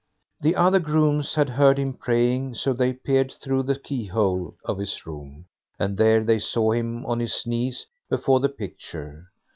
[0.41, 4.79] The other grooms had heard him praying, so they peeped through the key hole of
[4.79, 5.45] his room,
[5.77, 9.29] and there they saw him on his knees before the picture.